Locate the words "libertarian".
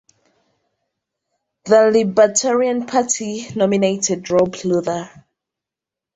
1.91-2.87